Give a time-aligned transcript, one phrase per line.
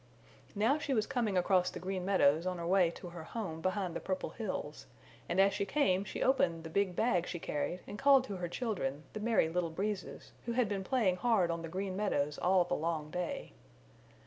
[0.55, 3.95] Now she was coming across the Green Meadows on her way to her home behind
[3.95, 4.87] the Purple Hills,
[5.29, 8.49] and as she came she opened the big bag she carried and called to her
[8.49, 12.63] children, the Merry Little Breezes, who had been playing hard on the Green Meadows all
[12.63, 13.51] the long day.